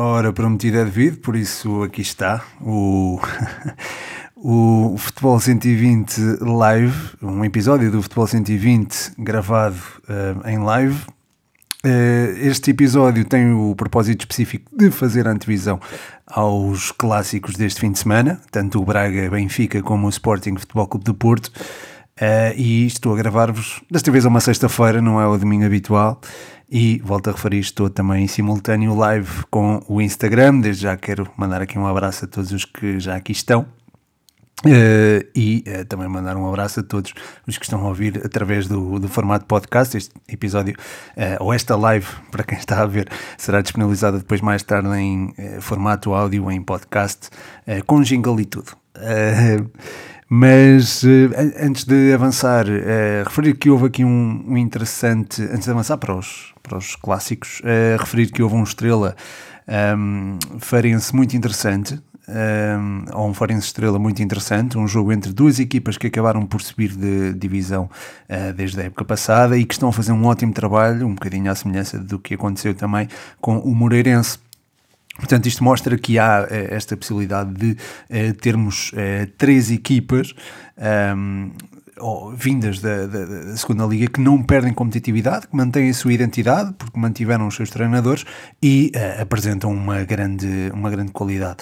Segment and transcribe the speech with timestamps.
[0.00, 3.18] Ora, prometido é devido, por isso aqui está o,
[4.36, 9.74] o Futebol 120 Live, um episódio do Futebol 120 gravado
[10.04, 11.00] uh, em live.
[11.84, 15.80] Uh, este episódio tem o propósito específico de fazer antevisão
[16.24, 21.06] aos clássicos deste fim de semana, tanto o Braga Benfica como o Sporting Futebol Clube
[21.06, 21.50] do Porto.
[22.20, 26.20] Uh, e estou a gravar-vos, desta vez a uma sexta-feira, não é o domingo habitual.
[26.70, 30.60] E volto a referir, estou também em simultâneo live com o Instagram.
[30.60, 33.66] Desde já quero mandar aqui um abraço a todos os que já aqui estão.
[34.66, 37.14] Uh, e uh, também mandar um abraço a todos
[37.46, 39.96] os que estão a ouvir através do, do formato podcast.
[39.96, 40.74] Este episódio,
[41.16, 45.32] uh, ou esta live, para quem está a ver, será disponibilizada depois mais tarde em
[45.60, 47.30] formato áudio, em podcast,
[47.86, 48.72] com jingle e tudo.
[50.28, 51.04] Mas
[51.60, 52.66] antes de avançar,
[53.24, 55.42] referir que houve aqui um, um, interessante.
[55.42, 57.62] Antes de avançar para os, para os clássicos,
[57.98, 59.16] referir que houve um estrela
[59.96, 62.00] um, farense muito interessante
[63.14, 66.90] ou um Forense Estrela muito interessante, um jogo entre duas equipas que acabaram por subir
[66.90, 67.88] de divisão
[68.28, 71.50] uh, desde a época passada e que estão a fazer um ótimo trabalho, um bocadinho
[71.50, 73.08] à semelhança do que aconteceu também
[73.40, 74.38] com o Moreirense.
[75.16, 78.92] Portanto, isto mostra que há uh, esta possibilidade de uh, termos
[79.36, 80.34] três equipas
[82.00, 86.12] ou, vindas da, da, da, segunda liga que não perdem competitividade, que mantêm a sua
[86.12, 88.24] identidade porque mantiveram os seus treinadores
[88.62, 91.56] e uh, apresentam uma grande, uma grande qualidade.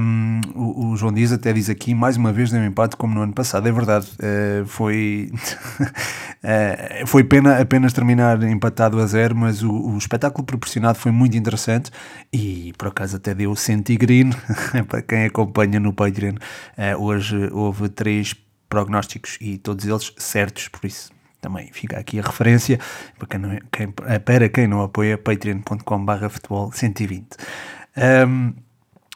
[0.00, 3.22] Um, o, o, João Dias até diz aqui mais uma vez deu empate como no
[3.22, 3.66] ano passado.
[3.66, 9.96] É verdade, uh, foi, uh, foi pena apenas terminar empatado a zero, mas o, o,
[9.96, 11.90] espetáculo proporcionado foi muito interessante
[12.32, 13.54] e por acaso até deu
[13.98, 14.30] green
[14.88, 16.34] para quem acompanha no Patreon.
[16.98, 18.34] hoje houve três
[18.74, 22.78] prognósticos e todos eles certos, por isso também fica aqui a referência
[23.18, 27.36] para quem não, quem, para quem não apoia patreon.com.br futebol 120.
[28.26, 28.54] Um,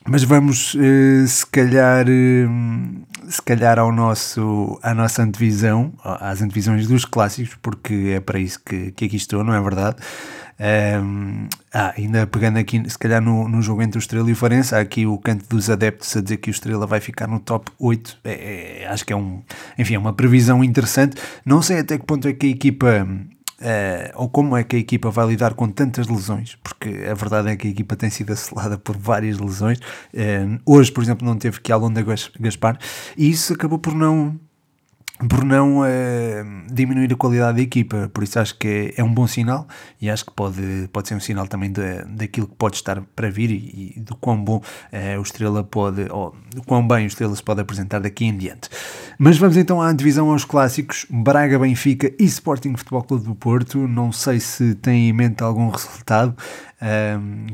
[0.07, 6.87] mas vamos uh, se calhar uh, se calhar ao nosso à nossa antevisão às antevisões
[6.87, 9.97] dos clássicos porque é para isso que, que aqui estou não é verdade
[10.61, 14.37] um, ah, ainda pegando aqui, se calhar no, no jogo entre o Estrela e o
[14.37, 17.39] Farense, há aqui o canto dos adeptos a dizer que o Estrela vai ficar no
[17.39, 18.19] top 8.
[18.25, 19.43] É, é, acho que é um,
[19.79, 21.21] enfim, é uma previsão interessante.
[21.45, 23.07] Não sei até que ponto é que a equipa.
[23.61, 27.49] Uh, ou como é que a equipa vai lidar com tantas lesões, porque a verdade
[27.49, 29.79] é que a equipa tem sido assolada por várias lesões.
[30.15, 32.01] Uh, hoje, por exemplo, não teve que Alonda
[32.39, 32.79] Gaspar,
[33.17, 34.39] e isso acabou por não
[35.27, 35.85] por não uh,
[36.71, 38.11] diminuir a qualidade da equipa.
[38.13, 39.67] Por isso acho que é, é, um bom sinal
[40.01, 41.73] e acho que pode, pode ser um sinal também
[42.07, 46.07] daquilo que pode estar para vir e, e do quão bom uh, o Estrela pode,
[46.11, 48.69] ou do quão bem o Estrela se pode apresentar daqui em diante.
[49.19, 53.89] Mas vamos então à divisão aos clássicos: Braga, Benfica e Sporting Futebol Clube do Porto.
[53.89, 56.37] Não sei se tem em mente algum resultado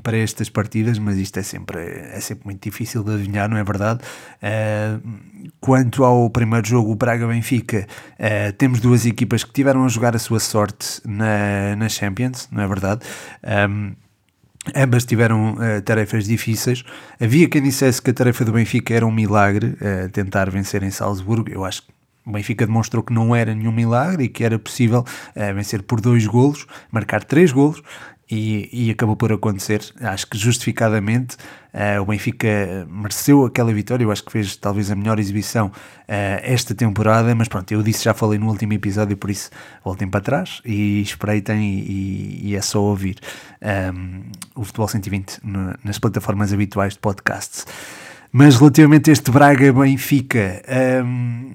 [0.02, 3.64] para estas partidas, mas isto é sempre, é sempre muito difícil de adivinhar, não é
[3.64, 4.00] verdade?
[4.42, 7.86] Uh, quanto ao primeiro jogo, o Braga-Benfica,
[8.18, 12.62] uh, temos duas equipas que tiveram a jogar a sua sorte na, na Champions, não
[12.62, 13.00] é verdade?
[13.68, 13.94] Um,
[14.74, 16.84] Ambas tiveram uh, tarefas difíceis.
[17.20, 20.90] Havia quem dissesse que a tarefa do Benfica era um milagre, uh, tentar vencer em
[20.90, 21.50] Salzburgo.
[21.50, 21.88] Eu acho que
[22.24, 26.00] o Benfica demonstrou que não era nenhum milagre e que era possível uh, vencer por
[26.00, 27.82] dois golos, marcar três golos
[28.30, 29.82] e, e, acabou por acontecer.
[30.00, 31.36] Acho que justificadamente
[31.72, 34.04] uh, o Benfica mereceu aquela vitória.
[34.04, 35.72] Eu acho que fez talvez a melhor exibição uh,
[36.42, 37.34] esta temporada.
[37.34, 39.50] Mas pronto, eu disse, já falei no último episódio, por isso
[39.84, 41.62] voltem para trás e espreitem.
[41.62, 43.18] E, e é só ouvir
[43.60, 44.22] um, ehm,
[44.54, 47.66] o Futebol 120 no, nas plataformas habituais de podcasts.
[48.32, 51.54] Mas relativamente a este Braga-Benfica, um, ehm,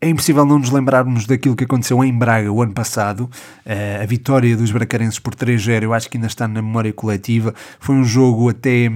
[0.00, 3.30] é impossível não nos lembrarmos daquilo que aconteceu em Braga o ano passado.
[3.66, 7.54] Uh, a vitória dos bracarenses por 3-0, eu acho que ainda está na memória coletiva.
[7.78, 8.90] Foi um jogo até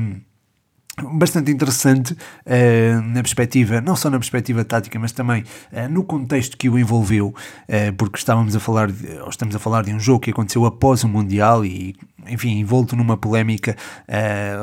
[1.02, 6.56] bastante interessante uh, na perspectiva, não só na perspectiva tática, mas também uh, no contexto
[6.56, 10.20] que o envolveu, uh, porque estávamos a falar, de, estamos a falar de um jogo
[10.20, 11.96] que aconteceu após o Mundial e,
[12.28, 13.76] enfim, envolto numa polémica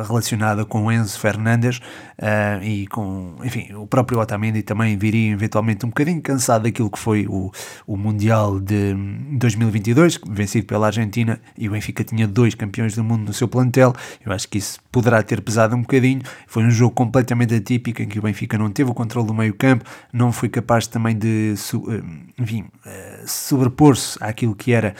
[0.08, 1.80] relacionada com Enzo Fernandes
[2.62, 7.26] e com, enfim, o próprio Otamendi também viria eventualmente um bocadinho cansado daquilo que foi
[7.28, 7.52] o,
[7.88, 8.94] o Mundial de
[9.32, 13.94] 2022, vencido pela Argentina, e o Benfica tinha dois campeões do mundo no seu plantel,
[14.26, 18.08] eu acho que isso poderá ter pesado um bocadinho, foi um jogo completamente atípico em
[18.08, 21.56] que o Benfica não teve o controle do meio campo, não foi capaz também de
[21.56, 22.02] eh,
[22.40, 22.66] enfim,
[23.26, 24.96] sobrepor-se àquilo que era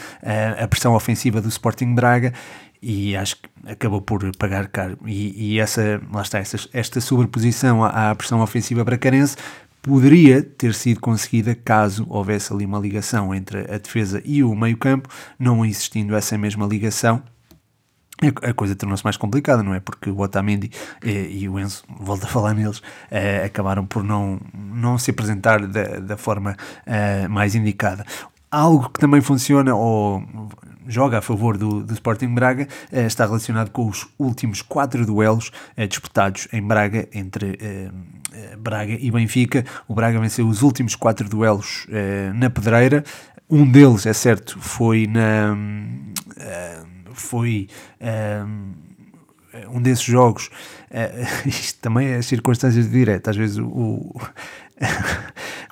[0.62, 2.34] a pressão ofensiva do Sporting Braga
[2.82, 4.98] e acho que acabou por pagar caro.
[5.06, 9.38] E, e essa, lá está, essa, esta sobreposição à, à pressão ofensiva bracarense
[9.82, 14.78] poderia ter sido conseguida caso houvesse ali uma ligação entre a defesa e o meio
[14.78, 17.24] campo, não existindo essa mesma ligação
[18.44, 19.80] a coisa tornou-se mais complicada, não é?
[19.80, 20.70] Porque o Otamendi
[21.04, 25.66] e, e o Enzo, volto a falar neles, eh, acabaram por não, não se apresentar
[25.66, 26.56] da, da forma
[26.86, 28.06] eh, mais indicada.
[28.52, 30.24] Algo que também funciona ou
[30.88, 35.52] joga a favor do, do Sporting Braga eh, está relacionado com os últimos quatro duelos
[35.76, 37.90] eh, disputados em Braga entre eh,
[38.58, 39.66] Braga e Benfica.
[39.88, 41.86] O Braga venceu os últimos quatro duelos
[42.34, 43.04] na Pedreira.
[43.50, 45.58] Um deles, é certo, foi na
[47.14, 47.68] foi
[49.70, 50.50] um desses jogos.
[50.90, 53.30] Uh, isto também é circunstâncias de direto.
[53.30, 54.16] Às vezes o,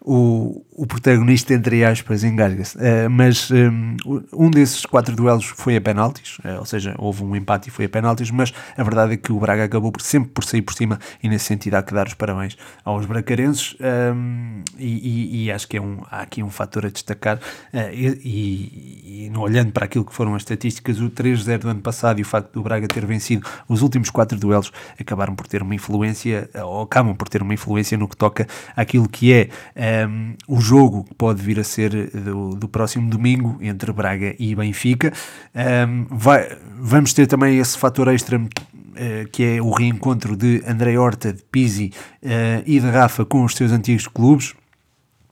[0.04, 2.78] o, o protagonista, entre aspas, engasga-se.
[2.78, 3.98] Uh, mas um,
[4.32, 7.84] um, desses quatro duelos foi a penaltis, uh, ou seja, houve um empate e foi
[7.84, 10.74] a penaltis, mas a verdade é que o Braga acabou por, sempre por sair por
[10.74, 15.52] cima e nesse sentido há que dar os parabéns aos bracarenses um, e, e, e,
[15.52, 19.84] acho que é um, há aqui um fator a destacar uh, e, e, olhando para
[19.84, 22.88] aquilo que foram as estatísticas, o 3-0 do ano passado e o facto do Braga
[22.88, 27.42] ter vencido os últimos quatro duelos acabaram por ter uma influência, ou acabam por ter
[27.42, 28.48] uma influência no que toca
[28.78, 33.58] àquilo que é um, o jogo que pode vir a ser do, do próximo domingo
[33.60, 35.12] entre Braga e Benfica.
[35.56, 40.98] Um, vai, vamos ter também esse fator extra uh, que é o reencontro de André
[40.98, 44.54] Horta, de Pizzi uh, e de Rafa com os seus antigos clubes.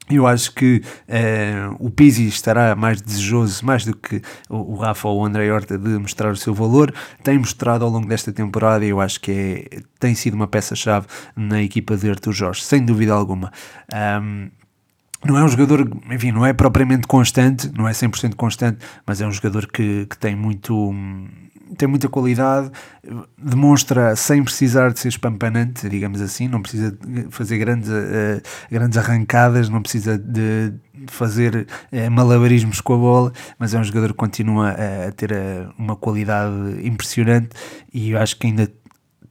[0.09, 5.07] Eu acho que uh, o Pizzi estará mais desejoso, mais do que o, o Rafa
[5.07, 6.91] ou o André Horta, de mostrar o seu valor.
[7.21, 11.05] Tem mostrado ao longo desta temporada e eu acho que é, tem sido uma peça-chave
[11.35, 13.51] na equipa de Arthur Jorge, sem dúvida alguma.
[13.93, 14.49] Um,
[15.25, 19.27] não é um jogador, enfim, não é propriamente constante, não é 100% constante, mas é
[19.27, 20.93] um jogador que, que tem muito
[21.75, 22.71] tem muita qualidade,
[23.37, 26.97] demonstra sem precisar de ser espampanante, digamos assim, não precisa
[27.29, 28.41] fazer grandes, uh,
[28.71, 30.73] grandes arrancadas, não precisa de
[31.07, 35.31] fazer uh, malabarismos com a bola, mas é um jogador que continua a, a ter
[35.31, 37.49] uh, uma qualidade impressionante
[37.93, 38.71] e eu acho que ainda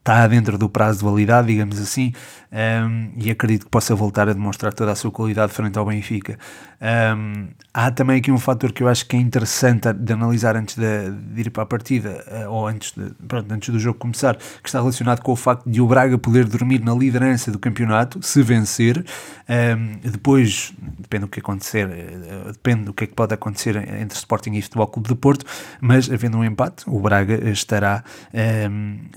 [0.06, 2.12] está dentro do prazo de validade, digamos assim,
[2.52, 6.38] um, e acredito que possa voltar a demonstrar toda a sua qualidade frente ao Benfica.
[6.80, 10.76] Um, há também aqui um fator que eu acho que é interessante de analisar antes
[10.76, 14.36] de, de ir para a partida, uh, ou antes, de, pronto, antes do jogo começar,
[14.36, 18.22] que está relacionado com o facto de o Braga poder dormir na liderança do campeonato,
[18.22, 19.04] se vencer.
[19.48, 24.16] Um, depois, depende do que acontecer, uh, depende do que é que pode acontecer entre
[24.16, 25.44] Sporting e Futebol Clube de Porto,
[25.80, 28.04] mas havendo um empate, o Braga estará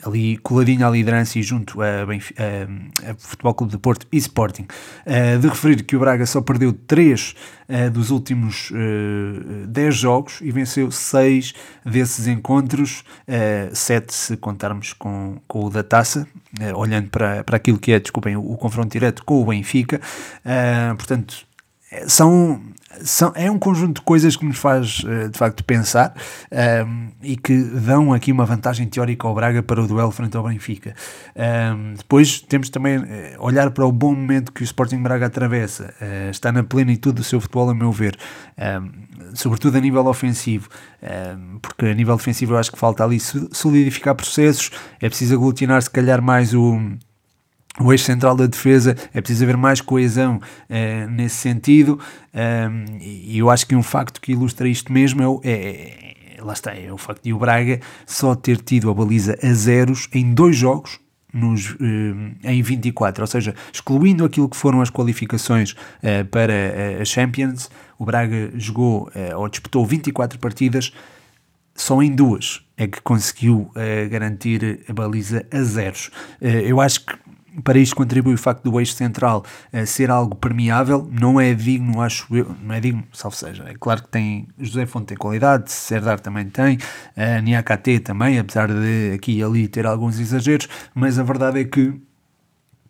[0.05, 4.17] ali coladinho à liderança e junto a, Benfica, a, a Futebol Clube de Porto e
[4.17, 4.67] Sporting.
[5.05, 7.35] Uh, de referir que o Braga só perdeu 3 uh,
[7.69, 8.75] eh, dos últimos uh,
[9.63, 11.53] eh, 10 jogos e venceu 6
[11.85, 16.27] desses encontros, uh, 7 se contarmos com, com o da taça,
[16.75, 20.01] olhando para, para aquilo que é, desculpem, o, o confronto direto com o Benfica.
[20.97, 21.48] portanto,
[22.07, 22.61] são
[23.03, 26.13] são, é um conjunto de coisas que nos faz eh, de facto pensar
[26.51, 30.35] um, ehm, e que dão aqui uma vantagem teórica ao Braga para o duelo frente
[30.35, 30.95] ao Benfica.
[31.35, 33.03] Um, ehm, depois temos também uh,
[33.39, 37.23] olhar para o bom momento que o Sporting Braga atravessa, uh, está na plenitude do
[37.23, 38.17] seu futebol, a meu ver,
[38.57, 38.91] um, ehm,
[39.33, 40.69] sobretudo a nível ofensivo,
[41.61, 45.89] porque a nível defensivo eu acho que falta ali solidificar processos, é preciso aglutinar se
[45.89, 46.79] calhar mais o
[47.77, 51.99] o eixo central da defesa, é preciso haver mais coesão uh, nesse sentido,
[52.33, 56.53] um, e eu acho que um facto que ilustra isto mesmo é, é, é, lá
[56.53, 60.33] está, é o facto de o Braga só ter tido a baliza a zeros em
[60.33, 60.99] dois jogos
[61.31, 61.77] nos, uh,
[62.43, 68.05] em 24, ou seja, excluindo aquilo que foram as qualificações uh, para a Champions, o
[68.05, 70.91] Braga jogou ou disputou 24 partidas,
[71.75, 73.69] só em duas é que conseguiu
[74.09, 76.09] garantir a baliza a zeros.
[76.39, 77.13] eu acho que
[77.63, 82.01] para isto contribui o facto do eixo central uh, ser algo permeável, não é digno,
[82.01, 83.63] acho eu, não é digno, salvo seja.
[83.67, 88.67] É claro que tem, José Fonte tem qualidade, Serdar também tem, uh, Niakate também, apesar
[88.67, 91.99] de aqui e ali ter alguns exageros, mas a verdade é que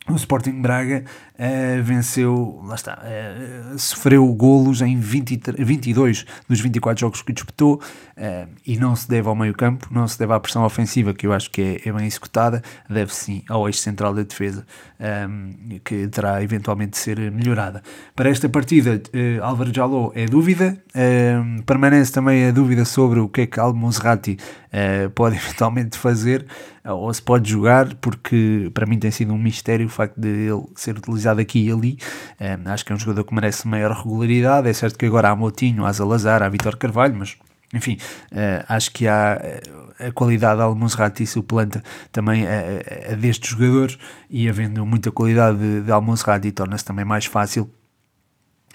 [0.09, 1.03] o Sporting Braga
[1.35, 7.81] uh, venceu, lá está, uh, sofreu golos em 20, 22 dos 24 jogos que disputou
[8.19, 11.25] uh, e não se deve ao meio campo, não se deve à pressão ofensiva que
[11.25, 14.65] eu acho que é, é bem executada, deve sim ao eixo central da defesa
[14.99, 17.81] um, que terá eventualmente de ser melhorada.
[18.15, 19.01] Para esta partida,
[19.41, 20.77] Álvaro Jaló é dúvida,
[21.65, 24.38] permanece também a dúvida sobre o que é que Almo Monserrati
[25.15, 26.45] pode eventualmente fazer
[26.85, 30.63] ou se pode jogar, porque para mim tem sido um mistério o facto de ele
[30.75, 31.97] ser utilizado aqui e ali.
[32.39, 34.67] Um, acho que é um jogador que merece maior regularidade.
[34.67, 37.38] É certo que agora há Motinho, há Zalazar, há Vitor Carvalho, mas
[37.73, 37.97] enfim,
[38.31, 43.51] uh, acho que há eh, a qualidade de Almonserrat e suplanta também a, a, destes
[43.51, 43.97] jogadores
[44.29, 47.69] e havendo muita qualidade de, de Almonserrat torna-se também mais fácil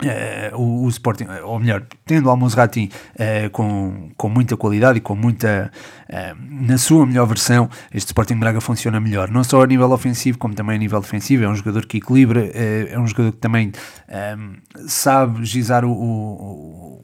[0.02, 5.00] Uh, o, o, Sporting, ou melhor, tendo o Almonserrati uh, com, com muita qualidade e
[5.00, 5.70] com muita
[6.10, 6.36] uh,
[6.66, 10.52] na sua melhor versão, este Sporting Braga funciona melhor, não só a nível ofensivo como
[10.52, 11.44] também a nível defensivo.
[11.44, 13.70] É um jogador que equilibra, é um jogador que também
[14.88, 17.03] sabe gizar o, o,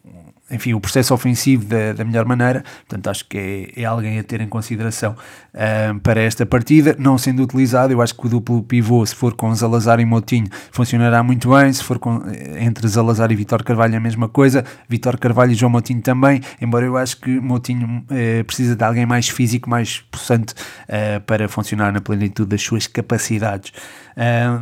[0.50, 2.64] enfim, o processo ofensivo da, da melhor maneira.
[2.86, 6.96] Portanto, acho que é, é alguém a ter em consideração uh, para esta partida.
[6.98, 10.48] Não sendo utilizado, eu acho que o duplo pivô, se for com Zalazar e Motinho,
[10.72, 11.72] funcionará muito bem.
[11.72, 14.64] Se for com, eh, entre Zalazar e Vitor Carvalho, a mesma coisa.
[14.88, 16.40] Vitor Carvalho e João Motinho também.
[16.60, 21.48] Embora eu acho que Motinho uh, precisa de alguém mais físico, mais possante uh, para
[21.48, 23.72] funcionar na plenitude das suas capacidades.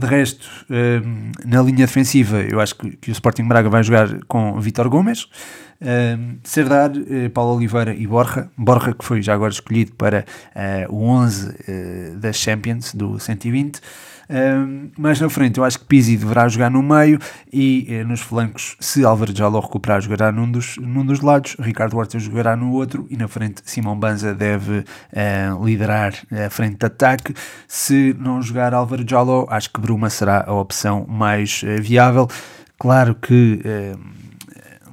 [0.00, 0.48] de resto,
[1.44, 5.26] na linha defensiva, eu acho que, que o Sporting Braga vai jogar com Vitor Gomes.
[5.80, 8.50] Uh, Serdar, uh, Paulo Oliveira e Borja.
[8.56, 10.24] Borja que foi já agora escolhido para
[10.88, 13.80] uh, o 11 uh, das Champions do 120.
[14.28, 17.18] Uh, mais na frente, eu acho que Pizzi deverá jogar no meio
[17.50, 21.96] e uh, nos flancos, se Álvaro Jaló recuperar, jogará num dos, num dos lados, Ricardo
[21.96, 24.84] Horta jogará no outro e na frente Simão Banza deve
[25.64, 27.34] liderar a frente de ataque.
[27.66, 32.28] Se não jogar Álvaro Jaló, acho que Bruma será a opção mais viável.
[32.78, 33.62] Claro que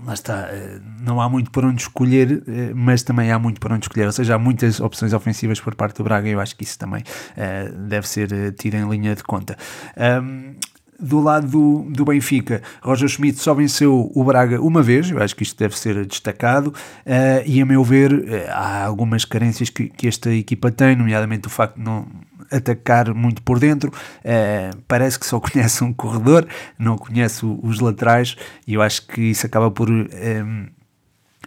[0.06, 3.74] lá está, eh, não há muito para onde escolher, eh, mas também há muito para
[3.74, 6.56] onde escolher, ou seja, há muitas opções ofensivas por parte do Braga e eu acho
[6.56, 9.58] que isso também uh, deve ser tido em linha de conta.
[9.98, 10.56] Um,
[10.98, 15.36] do lado do, do Benfica, Roger Schmidt só venceu o Braga uma vez, eu acho
[15.36, 19.90] que isto deve ser destacado, uh, e a meu ver, uh, há algumas carências que,
[19.90, 22.06] que esta equipa tem, nomeadamente o facto de não
[22.52, 26.48] atacar muito por dentro, uh, parece que só conhece um corredor,
[26.78, 28.36] não conhece os laterais,
[28.68, 29.90] e eu acho que isso acaba por.
[29.90, 30.68] Um,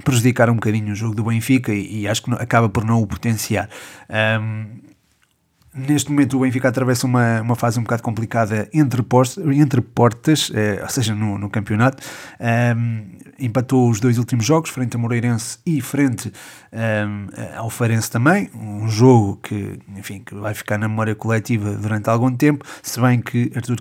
[0.04, 3.06] prejudicar um bocadinho o jogo do Benfica e, e acho que acaba por não o
[3.06, 3.68] potenciar.
[4.40, 4.78] Um,
[5.78, 10.50] Neste momento o Benfica atravessa uma, uma fase um bocado complicada entre, post, entre portas,
[10.52, 12.02] eh, ou seja, no, no campeonato.
[12.40, 13.04] Um,
[13.38, 16.32] empatou os dois últimos jogos, frente a Moreirense e frente
[16.72, 18.50] um, ao Farense também.
[18.52, 23.20] Um jogo que, enfim, que vai ficar na memória coletiva durante algum tempo, se bem
[23.20, 23.76] que Artur,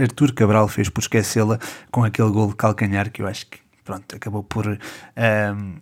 [0.00, 1.60] Artur Cabral fez por esquecê-la
[1.92, 5.74] com aquele gol de calcanhar que eu acho que pronto, acabou por um,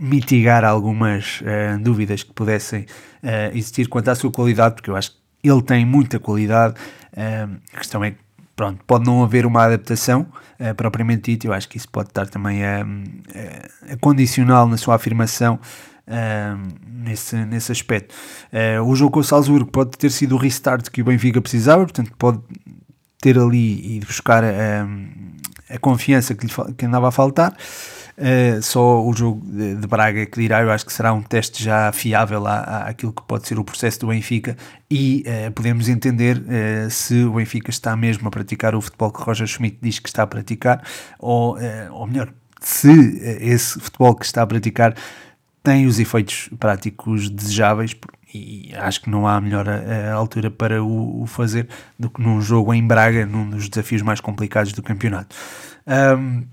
[0.00, 2.86] mitigar algumas uh, dúvidas que pudessem
[3.22, 6.74] uh, existir quanto à sua qualidade, porque eu acho que ele tem muita qualidade.
[7.12, 8.18] Uh, a questão é que,
[8.56, 10.26] pronto, pode não haver uma adaptação
[10.76, 12.82] propriamente dita, eu acho que isso pode estar também a,
[13.90, 15.58] a, condicional na sua afirmação.
[16.86, 18.14] nesse, nesse aspecto.
[18.84, 22.12] o jogo com o Salzburgo pode ter sido o restart que o Benfica precisava, portanto,
[22.18, 22.40] pode
[23.22, 24.44] ter ali e buscar
[25.70, 27.56] a confiança que lhe que andava a faltar.
[28.18, 31.64] Uh, só o jogo de, de, Braga que dirá, eu acho que será um teste
[31.64, 34.58] já fiável à, àquilo que pode ser o processo do Benfica
[34.90, 39.22] e uh, podemos entender uh, se o Benfica está mesmo a praticar o futebol que
[39.22, 40.82] Roger Schmidt diz que está a praticar,
[41.18, 41.56] ou,
[41.92, 42.90] ou melhor, se
[43.40, 44.94] esse futebol que está a praticar
[45.62, 47.94] tem os efeitos práticos desejáveis
[48.32, 51.68] e acho que não há melhor a, a altura para o, o, fazer
[51.98, 55.34] do que num jogo em Braga, num dos desafios mais complicados do campeonato.
[55.86, 56.44] Um,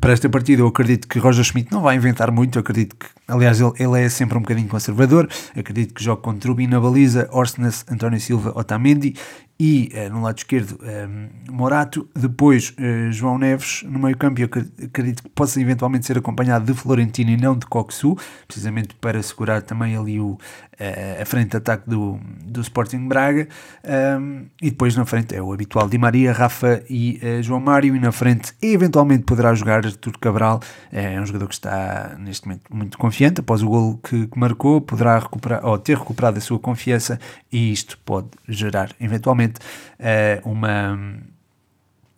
[0.00, 3.06] para esta partida eu acredito que Roger Schmidt não vai inventar muito, eu acredito que,
[3.28, 7.28] aliás, ele, ele é sempre um bocadinho conservador, acredito que joga com Trubi na baliza,
[7.30, 9.14] Orsnes, António Silva, Otamendi
[9.64, 14.46] e uh, no lado esquerdo uh, Morato, depois uh, João Neves no meio campo, eu
[14.46, 18.16] acredito que possa eventualmente ser acompanhado de Florentino e não de Coxu,
[18.48, 20.36] precisamente para segurar também ali o,
[21.20, 23.46] a frente de ataque do, do Sporting Braga,
[24.18, 28.00] um, e depois na frente é o habitual Di Maria, Rafa e João Mário, e
[28.00, 32.98] na frente eventualmente poderá jogar Artur Cabral, é um jogador que está neste momento muito
[32.98, 37.20] confiante, após o gol que, que marcou, poderá recuperar, ou ter recuperado a sua confiança,
[37.52, 40.98] e isto pode gerar eventualmente uh, uma.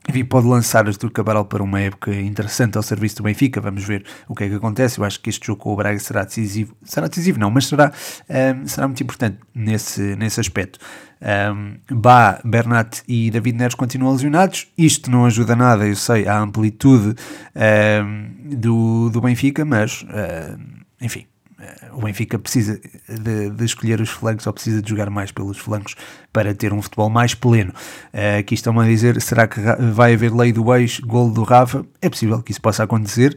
[0.06, 3.58] Enfim, pode lançar Artur Cabral para uma época interessante ao serviço do Benfica.
[3.58, 4.98] Vamos ver o que é que acontece.
[4.98, 6.76] Eu acho que este jogo com o Braga será decisivo.
[6.84, 7.90] Será decisivo, não, mas será, um,
[8.28, 10.78] eh, será muito importante nesse, nesse aspecto.
[11.22, 14.66] Um, eh, Bá, Bernat e David Neres continuam lesionados.
[14.76, 17.14] Isto não ajuda nada, eu sei, à amplitude
[18.04, 20.04] um, do, do Benfica, mas,
[21.00, 21.24] enfim,
[21.92, 25.94] o Benfica precisa de, de, escolher os flancos ou precisa de jogar mais pelos flancos
[26.32, 27.72] para ter um futebol mais pleno.
[28.12, 29.60] Uh, aqui estão a dizer: será que
[29.92, 31.84] vai haver lei do ex, gol do Rafa?
[32.00, 33.36] É possível que isso possa acontecer.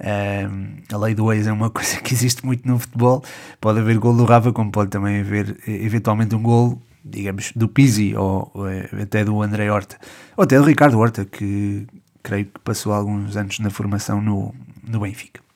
[0.00, 3.22] Uh, a lei do ex é uma coisa que existe muito no futebol.
[3.60, 8.14] Pode haver gol do Rafa, como pode também haver eventualmente um gol, digamos, do Pizzi
[8.16, 8.66] ou, ou
[9.00, 9.96] até do André Horta,
[10.36, 11.86] ou até do Ricardo Horta, que
[12.22, 14.54] creio que passou alguns anos na formação no,
[14.86, 15.47] no Benfica.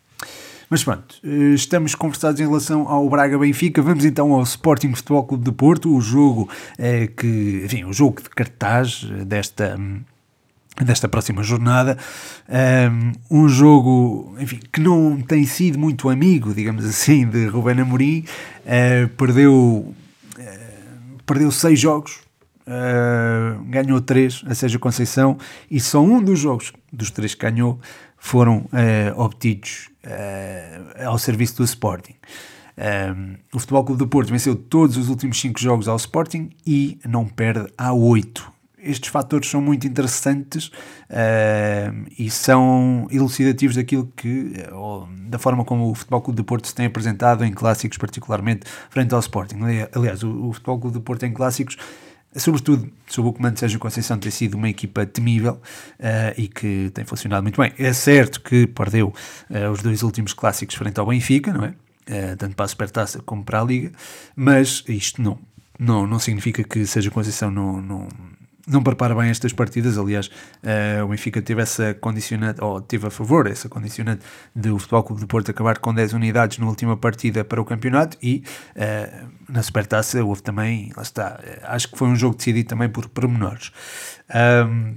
[0.72, 3.82] Mas pronto, eh, estamos conversados em relação ao Braga Benfica.
[3.82, 6.48] Vamos então ao Sporting Futebol Clube de Porto, o jogo
[6.78, 9.78] é, que, enfim, o jogo de cartaz eh, desta
[10.82, 11.98] desta próxima jornada.
[13.30, 18.24] Um jogo, enfim, que não tem sido muito amigo, digamos assim, de Ruben Amorim.
[19.18, 19.94] Perdeu,
[21.26, 22.20] perdeu seis jogos,
[23.68, 25.36] ganhou três, a Sérgio Conceição,
[25.70, 27.78] e só um dos jogos dos três que ganhou
[28.24, 28.66] foram
[29.16, 29.90] obtidos
[31.04, 32.14] ao serviço do Sporting.
[32.78, 36.98] Um, o Futebol Clube do Porto venceu todos os últimos cinco jogos ao Sporting e
[37.04, 38.50] não perde há oito
[38.82, 45.90] estes fatores são muito interessantes uh, e são elucidativos daquilo que, ou, da forma como
[45.90, 49.58] o Futebol Clube de Porto se tem apresentado em clássicos, particularmente frente ao Sporting.
[49.94, 51.76] Aliás, o, o Futebol Clube de Porto em clássicos
[52.36, 55.54] sobretudo sob o comando de Sérgio Conceição, tem sido uma equipa temível
[56.00, 57.72] uh, e que tem funcionado muito bem.
[57.78, 59.12] É certo que perdeu
[59.50, 61.74] uh, os dois últimos clássicos frente ao Benfica, não é?
[62.08, 63.92] Uh, tanto para a Supertaça como para a Liga,
[64.34, 65.38] mas isto não,
[65.78, 68.08] não, não significa que Sérgio Conceição não, não,
[68.66, 69.98] não prepara bem estas partidas.
[69.98, 74.78] Aliás, uh, o Benfica teve essa condicionante, ou teve a favor essa condicionante de o
[74.78, 78.44] Futebol Clube de Porto acabar com 10 unidades na última partida para o campeonato e
[78.76, 82.88] uh, na Supertaça houve também, lá está, uh, acho que foi um jogo decidido também
[82.88, 83.72] por pormenores.
[84.68, 84.96] Um,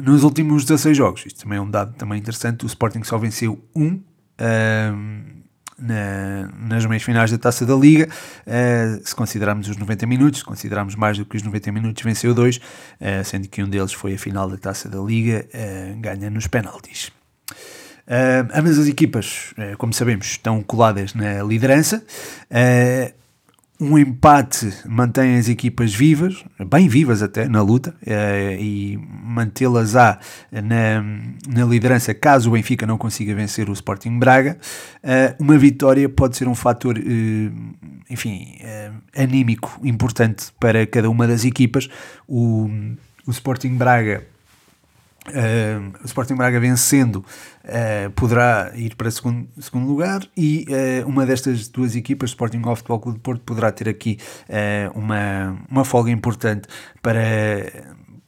[0.00, 3.64] nos últimos 16 jogos, isto também é um dado também interessante, o Sporting só venceu
[3.74, 4.02] um.
[4.40, 5.35] um
[5.78, 10.44] na, nas meias finais da Taça da Liga, uh, se considerarmos os 90 minutos, se
[10.44, 14.14] considerarmos mais do que os 90 minutos, venceu dois, uh, sendo que um deles foi
[14.14, 17.10] a final da Taça da Liga, uh, ganha nos penaltis.
[18.54, 22.04] ambas as equipas, como sabemos, estão coladas na liderança
[23.80, 30.18] um empate mantém as equipas vivas, bem vivas até, na luta, uh, e mantê-las-á
[30.50, 31.02] na,
[31.48, 34.56] na liderança caso o Benfica não consiga vencer o Sporting Braga.
[35.04, 37.52] Uh, uma vitória pode ser um fator, uh,
[38.08, 38.58] enfim,
[39.16, 41.88] anímico importante para cada uma das equipas.
[42.26, 42.70] O,
[43.26, 44.24] o Sporting Braga
[45.28, 51.26] Uh, o Sporting Braga vencendo uh, poderá ir para segundo, segundo lugar e uh, uma
[51.26, 54.18] destas duas equipas, Sporting ou Futebol Clube de Porto, poderá ter aqui
[54.94, 56.68] uma, uma folga importante
[57.02, 57.18] para,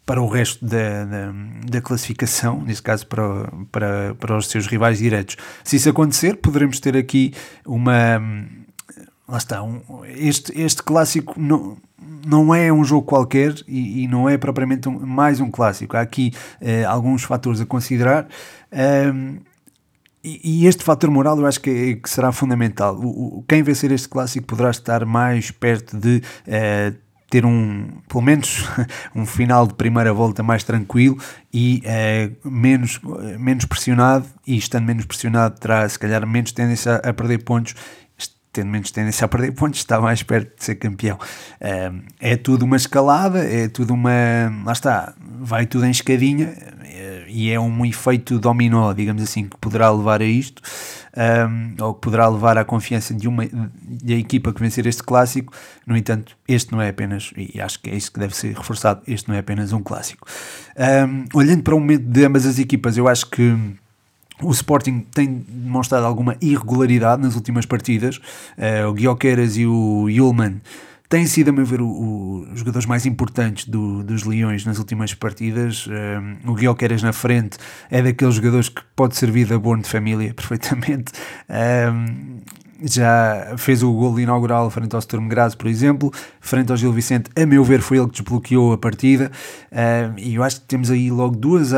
[0.05, 1.33] para o resto da, da,
[1.71, 5.37] da, classificação, nesse caso para, para, para os seus rivais diretos.
[5.63, 7.33] Se isso acontecer, poderemos ter aqui
[7.67, 8.21] uma.
[9.29, 11.77] Lá está, um, este, este clássico não,
[12.27, 15.99] não é um jogo qualquer e, e não é propriamente um, mais um clássico.
[15.99, 18.27] Há aqui uh, alguns fatores a considerar.
[18.73, 19.37] Um,
[20.25, 22.97] e, e este fator moral eu acho que, é, que será fundamental.
[22.97, 26.97] O, o, quem vencer este clássico poderá estar mais perto de uh,
[27.29, 28.65] ter um, pelo menos,
[29.15, 31.19] um final de primeira volta mais tranquilo
[31.53, 32.99] e uh, menos,
[33.39, 37.75] menos pressionado, e estando menos pressionado terá se calhar menos tendência a, a perder pontos
[38.59, 41.17] tendo menos tendência a perder pontos, está mais perto de ser campeão.
[42.19, 44.11] é tudo uma escalada, é tudo uma.
[44.65, 49.57] Lá está, vai tudo em escadinha eh, e é um efeito dominó, digamos assim, que
[49.59, 50.61] poderá levar a isto,
[51.81, 55.53] ou que poderá levar à confiança de uma da equipa que vencer este clássico.
[55.87, 59.03] No entanto, este não é apenas, e acho que é isso que deve ser reforçado,
[59.07, 60.27] este não é apenas um clássico.
[61.33, 63.57] Olhando para o momento de ambas as equipas, eu acho que
[64.43, 68.17] o Sporting tem demonstrado alguma irregularidade nas últimas partidas.
[68.17, 70.61] Uh, o Guioqueiras e o Yulman
[71.09, 75.87] têm sido, a meu ver, os jogadores mais importantes do, dos Leões nas últimas partidas.
[75.87, 77.59] Uh, o Guioqueiras na frente
[77.91, 81.13] é daqueles jogadores que pode servir de abono de família perfeitamente.
[81.49, 82.41] Uh,
[82.83, 87.31] já fez o gol inaugural frente ao Sturm Graz, por exemplo, frente ao Gil Vicente,
[87.37, 89.31] a meu ver foi ele que desbloqueou a partida
[90.17, 91.73] e eu acho que temos aí logo duas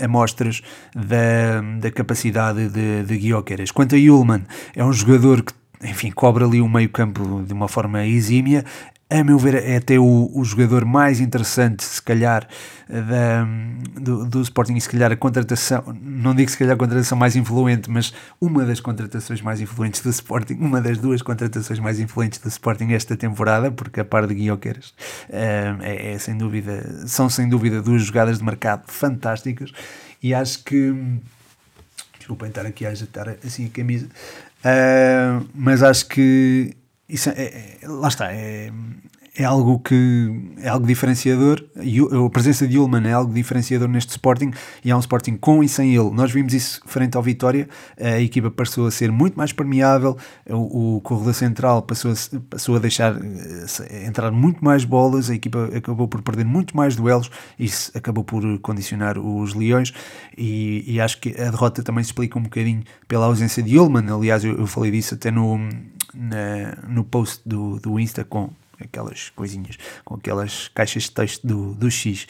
[0.00, 0.62] amostras
[0.94, 3.70] da, da capacidade de, de Guioqueras.
[3.70, 4.42] Quanto a Yulman,
[4.74, 8.64] é um jogador que enfim, cobra ali o meio campo de uma forma exímia,
[9.12, 12.46] a meu ver, é até o, o jogador mais interessante, se calhar,
[12.88, 13.44] da,
[14.00, 14.76] do, do Sporting.
[14.76, 18.64] E se calhar a contratação, não digo se calhar a contratação mais influente, mas uma
[18.64, 23.16] das contratações mais influentes do Sporting, uma das duas contratações mais influentes do Sporting esta
[23.16, 24.94] temporada, porque a par de Guioqueiras
[25.28, 29.72] é, é, é sem dúvida, são sem dúvida duas jogadas de mercado fantásticas.
[30.22, 30.94] E acho que
[32.30, 36.76] desculpem estar aqui a agitar assim a camisa, uh, mas acho que
[37.08, 38.70] isso é, é, lá está, é,
[39.36, 41.64] é algo que é algo diferenciador.
[41.76, 44.50] A presença de Ullman é algo diferenciador neste Sporting
[44.84, 46.10] e há um Sporting com e sem ele.
[46.10, 47.68] Nós vimos isso frente ao Vitória.
[47.98, 50.16] A equipa passou a ser muito mais permeável.
[50.48, 52.14] O, o corredor central passou a,
[52.50, 55.30] passou a deixar eh, entrar muito mais bolas.
[55.30, 57.30] A equipa acabou por perder muito mais duelos.
[57.58, 59.92] Isso acabou por condicionar os Leões.
[60.36, 64.12] E, e acho que a derrota também se explica um bocadinho pela ausência de Ullman.
[64.12, 65.56] Aliás, eu, eu falei disso até no,
[66.12, 68.50] na, no post do, do Insta com
[68.82, 72.26] aquelas coisinhas, com aquelas caixas de texto do, do X.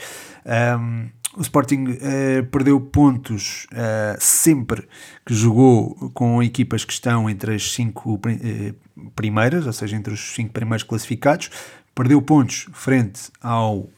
[0.78, 4.88] Um, o Sporting uh, perdeu pontos uh, sempre
[5.24, 10.34] que jogou com equipas que estão entre as cinco uh, primeiras, ou seja, entre os
[10.34, 11.50] cinco primeiros classificados.
[11.94, 13.90] Perdeu pontos frente ao, um,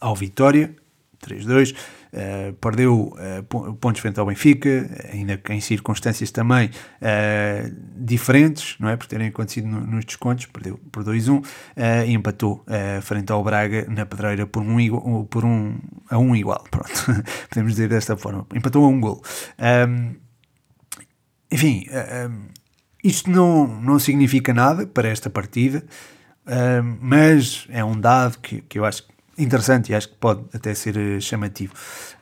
[0.00, 0.74] ao Vitória,
[1.24, 1.74] 3-2.
[2.14, 8.96] Uh, perdeu uh, pontos frente ao Benfica, ainda em circunstâncias também uh, diferentes, não é?
[8.96, 11.44] Por terem acontecido no, nos descontos, perdeu por 2-1
[12.06, 12.64] e empatou
[13.02, 15.76] frente ao Braga na pedreira por um, por um
[16.08, 16.64] a um igual.
[16.70, 18.46] Pronto, podemos dizer desta forma.
[18.54, 19.20] Empatou a um gol.
[19.58, 20.14] Um,
[21.50, 21.86] enfim,
[22.30, 22.46] um,
[23.02, 25.84] isto não, não significa nada para esta partida,
[27.00, 30.74] mas é um dado que, que eu acho que interessante e acho que pode até
[30.74, 31.72] ser eh, chamativo.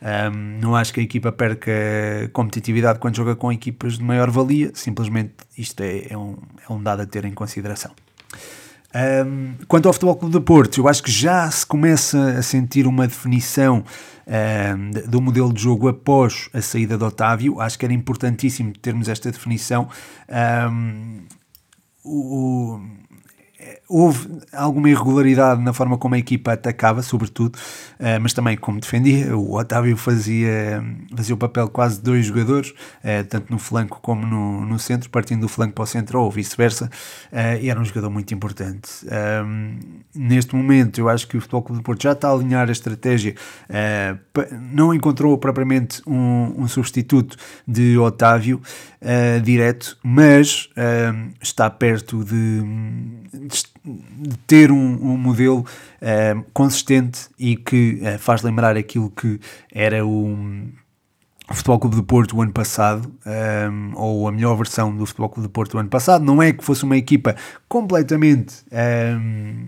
[0.01, 1.71] Um, não acho que a equipa perca
[2.31, 6.81] competitividade quando joga com equipas de maior valia, simplesmente isto é, é, um, é um
[6.81, 7.91] dado a ter em consideração.
[8.95, 12.85] Um, quanto ao Futebol Clube de Porto, eu acho que já se começa a sentir
[12.85, 13.83] uma definição
[14.27, 17.59] um, do modelo de jogo após a saída de Otávio.
[17.59, 19.89] Acho que era importantíssimo termos esta definição.
[22.03, 22.79] O,
[23.87, 27.55] houve alguma irregularidade na forma como a equipa atacava, sobretudo,
[27.99, 29.37] uh, mas também como defendia.
[29.37, 30.83] O Otávio fazia,
[31.15, 35.09] fazia o papel quase de dois jogadores, uh, tanto no flanco como no, no centro,
[35.09, 36.89] partindo do flanco para o centro ou vice-versa,
[37.31, 38.89] uh, e era um jogador muito importante.
[40.15, 42.71] Neste momento, eu acho que o Futebol Clube do Porto já está a alinhar a
[42.71, 43.35] estratégia,
[44.73, 48.61] não encontrou propriamente um, um substituto de Otávio
[49.43, 50.69] direto, mas
[51.41, 52.61] está perto de,
[53.83, 59.39] de ter um, um modelo uh, consistente e que uh, faz lembrar aquilo que
[59.71, 60.33] era o,
[61.49, 65.05] o Futebol Clube de Porto o ano passado, um, eh, ou a melhor versão do
[65.05, 66.23] Futebol Clube de Porto o ano passado.
[66.23, 67.35] Não é que fosse uma equipa
[67.67, 69.67] completamente um,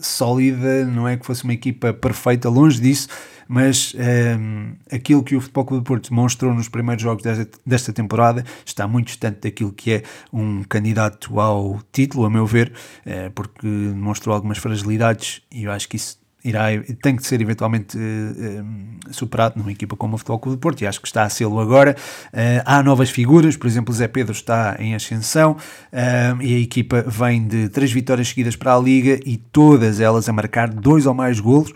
[0.00, 3.08] sólida, não é que fosse uma equipa perfeita, longe disso
[3.48, 7.58] mas um, ehm, aquilo que o Futebol Clube do Porto demonstrou nos primeiros jogos desta,
[7.64, 10.02] desta temporada está muito distante daquilo que é
[10.32, 12.72] um candidato ao título, a meu ver,
[13.06, 16.64] uh, porque demonstrou algumas fragilidades e eu acho que isso irá,
[17.00, 20.86] tem que ser eventualmente uh, superado numa equipa como o Futebol Clube do Porto e
[20.86, 21.96] acho que está a sê-lo agora.
[22.26, 26.58] Uh, há novas figuras, por exemplo, o Zé Pedro está em ascensão uh, e a
[26.58, 31.06] equipa vem de três vitórias seguidas para a Liga e todas elas a marcar dois
[31.06, 31.72] ou mais golos.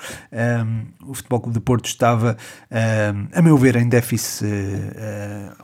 [1.07, 2.37] o Futebol Clube do Porto estava,
[3.33, 4.45] a meu ver, em déficit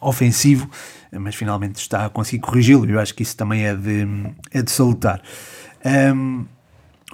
[0.01, 0.71] ofensivo,
[1.13, 4.07] mas finalmente está a conseguir corrigi-lo e eu acho que isso também é de,
[4.51, 5.21] é de salutar.
[5.85, 6.47] Um,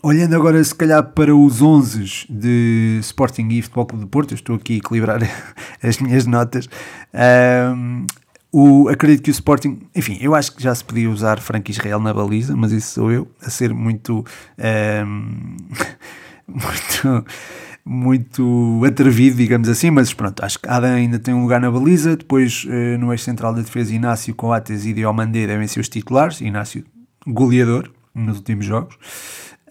[0.02, 4.56] Olhando agora, se calhar, para os 11 de Sporting e Futebol Clube de Porto, estou
[4.56, 5.20] aqui a equilibrar
[5.82, 6.70] as minhas notas.
[7.76, 8.06] Um,
[8.50, 12.00] o, acredito que o Sporting, enfim, eu acho que já se podia usar Frank Israel
[12.00, 14.24] na baliza, mas isso sou eu, a ser muito.
[15.06, 15.56] Um,
[16.48, 17.24] muito
[17.84, 22.14] muito atrevido, digamos assim, mas pronto, acho que Adam ainda tem um lugar na baliza,
[22.14, 26.40] depois eh, no eixo central da defesa Inácio, Coates e Diomandé devem ser os titulares,
[26.42, 26.84] Inácio
[27.26, 28.96] goleador nos últimos jogos,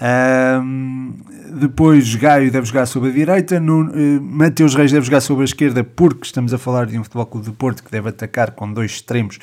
[0.01, 1.13] um,
[1.59, 5.83] depois Gaio deve jogar sobre a direita, uh, Mateus Reis deve jogar sobre a esquerda,
[5.83, 8.91] porque estamos a falar de um Futebol Clube de Porto que deve atacar com dois
[8.91, 9.39] extremos,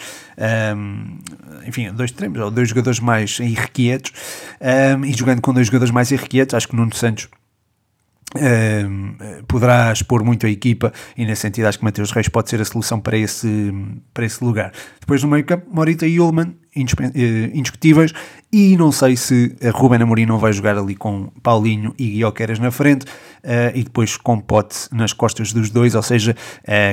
[0.76, 1.18] um,
[1.66, 4.12] enfim, dois extremos, ou dois jogadores mais irrequietos,
[4.98, 7.28] um, e jogando com dois jogadores mais irrequietos, acho que Nuno Santos
[9.48, 12.64] poderá expor muito a equipa e nesse sentido acho que Mateus Reis pode ser a
[12.64, 13.72] solução para esse,
[14.12, 14.72] para esse lugar.
[15.00, 18.12] Depois no meio campo, Morita Ullman uh, indiscutíveis
[18.52, 22.70] e não sei se Ruben Amorim não vai jogar ali com Paulinho e Guioqueras na
[22.70, 26.36] frente uh, e depois com Pote nas costas dos dois, ou seja,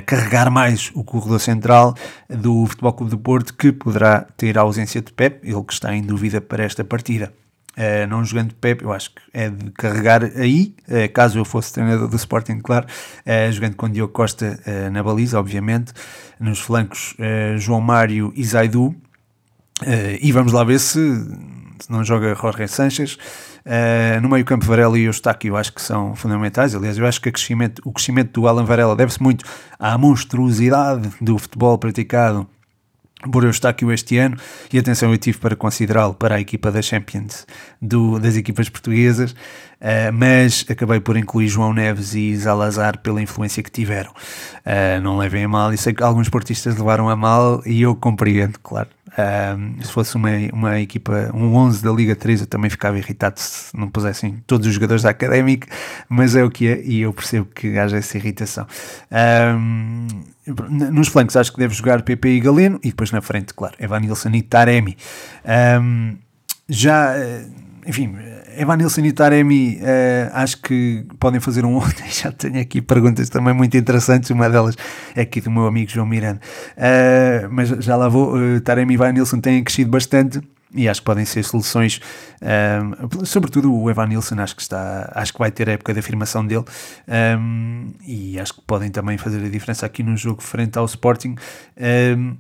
[0.05, 1.93] carregar mais o corredor central
[2.29, 5.93] do Futebol Clube do Porto que poderá ter a ausência de Pep, ele que está
[5.93, 7.31] em dúvida para esta partida.
[7.75, 11.73] Uh, não jogando Pep, eu acho que é de carregar aí, uh, caso eu fosse
[11.73, 14.59] treinador do Sporting, claro, uh, jogando com Diogo Costa
[14.91, 15.91] na baliza, obviamente,
[16.39, 17.15] nos flancos
[17.57, 18.95] João Mário e Zaidu,
[20.21, 20.99] e vamos lá ver se,
[21.79, 23.17] se não joga Jorge Sanches.
[24.21, 27.31] no meio campo Varela e Eustáquio eu acho que são fundamentais, aliás eu acho que
[27.31, 29.45] crescimento, o crescimento do Alan Varela deve-se muito
[29.79, 32.47] à monstruosidade do futebol praticado
[33.31, 34.37] por Eustáquio este ano,
[34.71, 37.45] e atenção, eu tive para considerá-lo para a equipa da Champions
[37.81, 39.35] do, das equipas portuguesas,
[39.83, 44.11] uh, mas acabei por incluir João Neves e Zalazar pela influência que tiveram.
[44.11, 47.95] Uh, não levem a mal, e sei que alguns portistas levaram a mal, e eu
[47.95, 48.89] compreendo, claro.
[49.09, 53.39] Uh, se fosse uma, uma equipa, um 11 da Liga 3, eu também ficava irritado
[53.39, 55.67] se não pusessem todos os jogadores da Académica,
[56.09, 58.65] mas é o que é, e eu percebo que haja essa irritação.
[60.91, 64.29] Nos flancos acho que deve jogar PP e Galeno e depois na frente, claro, Evanilson
[64.29, 64.97] e Taremi.
[66.67, 67.13] Já,
[67.85, 68.15] enfim,
[68.57, 72.03] Evanilson e Taremi, uh, acho que podem fazer um outro.
[72.09, 74.29] Já tenho aqui perguntas também muito interessantes.
[74.29, 74.75] Uma delas
[75.15, 76.39] é aqui do meu amigo João Miranda.
[76.77, 78.35] Uh, mas já lá vou.
[78.35, 80.41] Uh, Taremi e Evanilson têm crescido bastante
[80.73, 82.01] e acho que podem ser soluções,
[82.41, 85.99] um, sobretudo o Evan Nilsson, acho que está, acho que vai ter a época de
[85.99, 86.65] afirmação dele
[87.37, 91.35] um, e acho que podem também fazer a diferença aqui no jogo frente ao Sporting.
[92.17, 92.35] Um,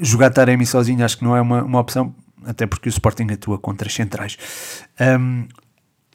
[0.00, 2.14] jogar Taremi sozinho acho que não é uma, uma opção,
[2.46, 4.36] até porque o Sporting atua com três centrais.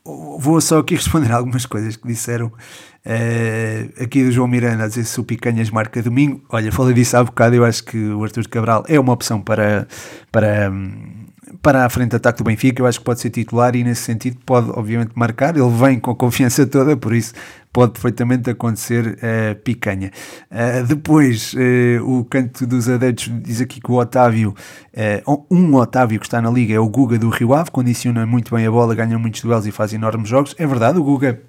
[0.03, 5.05] vou só aqui responder algumas coisas que disseram uh, aqui do João Miranda a dizer
[5.05, 6.43] se o Picanhas marca domingo.
[6.49, 9.87] Olha, falei disso há bocado, eu acho que o Arthur Cabral é uma opção para,
[10.31, 10.71] para,
[11.62, 14.01] para a frente de ataque do Benfica, eu acho que pode ser titular e nesse
[14.01, 17.33] sentido pode obviamente marcar, ele vem com a confiança toda, por isso
[17.71, 20.12] pode perfeitamente acontecer uh, picanha.
[20.51, 24.55] Uh, depois, uh, o canto dos adeptos diz aqui que o Otávio,
[25.49, 28.65] um Otávio que está na liga é o Guga do Rio Ave, condiciona muito bem
[28.65, 30.55] a bola, ganha muitos duelos e faz enormes jogos.
[30.57, 31.41] É verdade, o Guga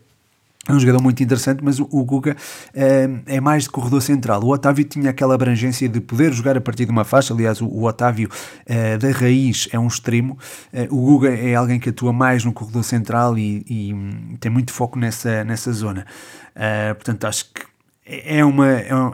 [0.69, 2.37] é um jogador muito interessante, mas o, Guga
[2.75, 4.43] é, é, mais de corredor central.
[4.45, 7.33] O Otávio tinha aquela abrangência de poder jogar a partir de uma faixa.
[7.33, 8.29] Aliás, o, o Otávio
[8.67, 10.39] é, da raiz é um extremo.
[10.71, 14.53] É, o Guga é alguém que atua mais no corredor central e, e hum, tem
[14.53, 16.05] muito foco nessa, nessa zona.
[16.95, 17.60] portanto, acho que
[18.11, 18.67] é é uma,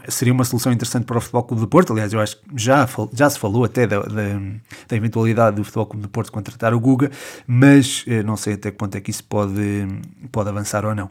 [0.08, 1.92] seria uma solução interessante para o Futebol Clube de Porto.
[1.92, 4.40] Aliás, eu acho que já, já se falou até da, da,
[4.88, 7.10] da eventualidade do Futebol Clube de Porto contratar o Guga,
[7.46, 9.86] mas eh, não sei até que ponto é que isso pode,
[10.32, 11.08] pode avançar ou não.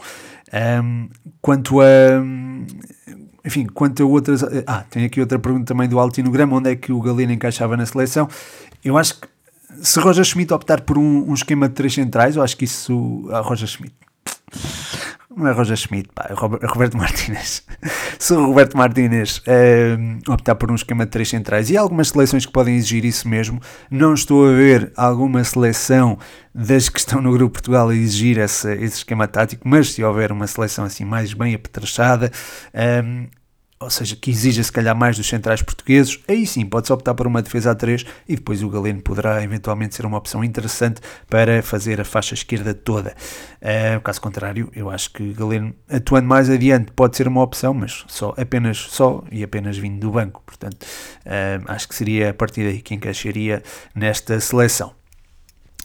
[0.84, 1.10] Um,
[1.42, 1.86] quanto a.
[3.46, 4.44] Enfim, quanto a outras.
[4.66, 7.86] Ah, tem aqui outra pergunta também do Altinograma: onde é que o Galeno encaixava na
[7.86, 8.28] seleção?
[8.84, 9.28] Eu acho que
[9.82, 13.28] se Roger Schmidt optar por um, um esquema de três centrais, eu acho que isso.
[13.32, 13.94] ah, Roger Schmidt
[15.36, 17.64] não é Roger Schmidt, pá, é, é Roberto Martínez.
[18.18, 19.42] Se o Roberto Martínez.
[19.46, 21.70] É, optar por um esquema de três centrais.
[21.70, 26.18] E algumas seleções que podem exigir isso mesmo, não estou a ver alguma seleção
[26.54, 30.32] das que estão no Grupo Portugal a exigir esse, esse esquema tático, mas se houver
[30.32, 32.32] uma seleção assim mais bem apetrechada,
[33.04, 33.28] um,
[33.80, 37.28] ou seja, que exija se calhar mais dos centrais portugueses, aí sim pode-se optar por
[37.28, 41.62] uma defesa a 3 e depois o Galeno poderá eventualmente ser uma opção interessante para
[41.62, 43.16] fazer a faixa esquerda toda.
[43.62, 48.06] Uh, caso contrário, eu acho que Galeno atuando mais adiante pode ser uma opção, mas
[48.08, 50.42] só apenas só e apenas vindo do banco.
[50.46, 53.62] Portanto, uh, acho que seria a partir daí que encaixaria
[53.94, 54.94] nesta seleção.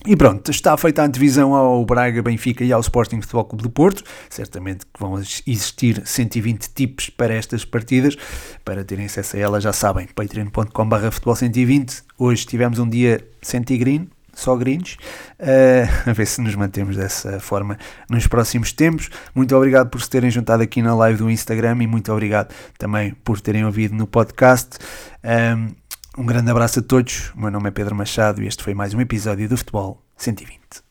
[0.07, 3.69] E pronto, está feita a antevisão ao Braga, Benfica e ao Sporting Futebol Clube de
[3.69, 4.03] Porto.
[4.31, 8.17] Certamente que vão existir 120 tipos para estas partidas.
[8.65, 12.03] Para terem acesso a elas, já sabem, patreon.com.br futebol 120.
[12.19, 13.63] Hoje tivemos um dia sem
[14.35, 14.97] só greens.
[15.39, 19.11] Uh, a ver se nos mantemos dessa forma nos próximos tempos.
[19.35, 23.13] Muito obrigado por se terem juntado aqui na live do Instagram e muito obrigado também
[23.23, 24.79] por terem ouvido no podcast.
[25.23, 25.75] Um,
[26.19, 27.31] um grande abraço a todos.
[27.37, 30.90] O meu nome é Pedro Machado e este foi mais um episódio do Futebol 120.